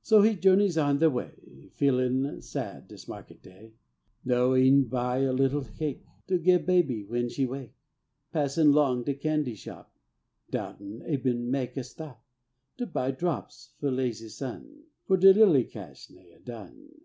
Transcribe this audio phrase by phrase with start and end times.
[0.00, 3.74] So he journeys on de way, Feelinl sad dis market day;
[4.24, 7.74] No e'en buy a little cake To gi'e baby when she wake,
[8.32, 9.92] Passin' 'long de candy shop
[10.52, 12.24] 'Douten eben mek a stop
[12.76, 17.00] To buy drops fe las'y son, For de lilly cash nea' done.